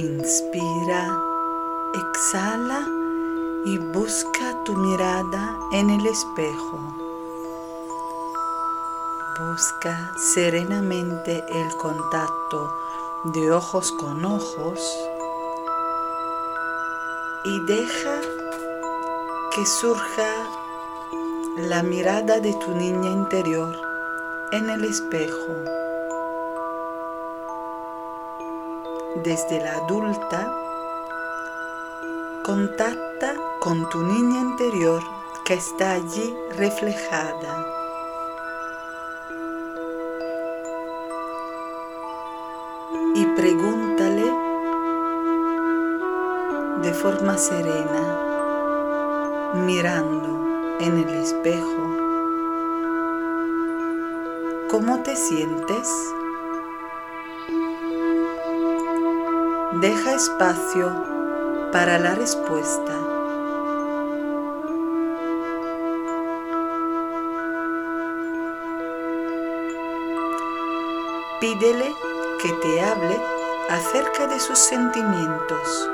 Inspira, 0.00 1.22
exhala 1.92 2.88
y 3.66 3.76
busca 3.76 4.64
tu 4.64 4.72
mirada 4.74 5.58
en 5.72 5.90
el 5.90 6.06
espejo. 6.06 6.78
Busca 9.38 10.10
serenamente 10.32 11.44
el 11.50 11.76
contacto 11.76 12.72
de 13.24 13.52
ojos 13.52 13.92
con 13.92 14.24
ojos 14.24 14.80
y 17.44 17.60
deja 17.66 18.20
que 19.54 19.66
surja 19.66 20.32
la 21.58 21.82
mirada 21.82 22.40
de 22.40 22.54
tu 22.54 22.70
niña 22.70 23.10
interior 23.10 23.76
en 24.52 24.70
el 24.70 24.82
espejo. 24.86 25.79
Desde 29.16 29.60
la 29.60 29.74
adulta, 29.74 30.54
contacta 32.44 33.34
con 33.58 33.88
tu 33.90 33.98
niña 34.02 34.38
interior 34.40 35.02
que 35.44 35.54
está 35.54 35.94
allí 35.94 36.32
reflejada. 36.56 37.66
Y 43.16 43.26
pregúntale 43.34 44.32
de 46.82 46.94
forma 46.94 47.36
serena, 47.36 48.02
mirando 49.66 50.78
en 50.78 50.98
el 50.98 51.08
espejo, 51.16 51.96
¿cómo 54.70 55.02
te 55.02 55.16
sientes? 55.16 55.88
Deja 59.80 60.12
espacio 60.12 60.92
para 61.72 61.98
la 61.98 62.14
respuesta. 62.14 62.92
Pídele 71.40 71.94
que 72.42 72.52
te 72.52 72.82
hable 72.82 73.18
acerca 73.70 74.26
de 74.26 74.38
sus 74.38 74.58
sentimientos. 74.58 75.90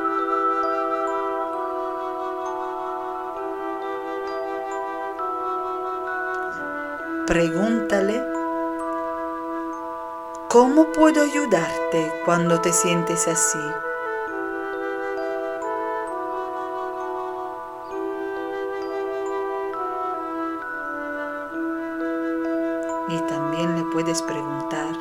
Pregúntale 7.28 8.35
¿Cómo 10.58 10.90
puedo 10.90 11.20
ayudarte 11.20 12.10
cuando 12.24 12.58
te 12.62 12.72
sientes 12.72 13.28
así? 13.28 13.58
Y 23.10 23.18
también 23.28 23.76
le 23.76 23.82
puedes 23.92 24.22
preguntar, 24.22 24.96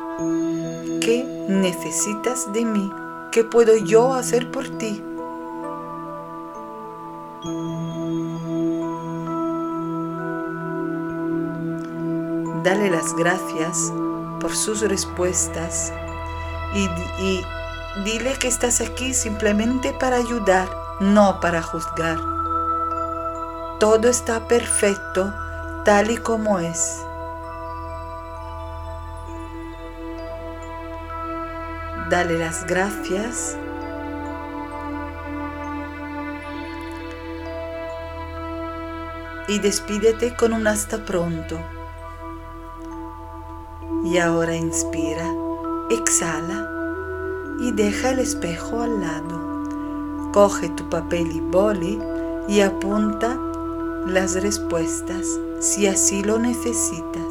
¿qué 1.00 1.46
necesitas 1.48 2.52
de 2.52 2.62
mí? 2.66 2.92
¿Qué 3.32 3.42
puedo 3.42 3.74
yo 3.78 4.12
hacer 4.12 4.50
por 4.50 4.68
ti? 4.68 5.02
Dale 12.62 12.90
las 12.90 13.16
gracias 13.16 13.90
sus 14.54 14.80
respuestas 14.82 15.92
y, 16.74 17.42
dile 18.04 18.34
que 18.38 18.48
estás 18.48 18.80
aquí 18.80 19.14
simplemente 19.14 19.92
para 19.94 20.16
ayudar, 20.16 20.68
no 21.00 21.40
para 21.40 21.62
juzgar. 21.62 22.18
Todo 23.80 24.08
está 24.08 24.46
perfecto 24.46 25.32
tal 25.84 26.10
y 26.10 26.16
como 26.16 26.58
es. 26.58 27.02
Dale 32.10 32.38
las 32.38 32.66
gracias. 32.66 33.56
Y 39.48 39.58
despídete 39.60 40.34
con 40.34 40.52
un 40.52 40.66
hasta 40.66 40.98
pronto. 41.04 41.75
Y 44.06 44.18
ahora 44.18 44.54
inspira, 44.54 45.34
exhala 45.90 46.70
y 47.58 47.72
deja 47.72 48.10
el 48.10 48.20
espejo 48.20 48.80
al 48.80 49.00
lado. 49.00 50.30
Coge 50.32 50.68
tu 50.68 50.88
papel 50.88 51.32
y 51.32 51.40
boli 51.40 51.98
y 52.46 52.60
apunta 52.60 53.36
las 54.06 54.40
respuestas 54.40 55.26
si 55.58 55.88
así 55.88 56.22
lo 56.22 56.38
necesitas. 56.38 57.25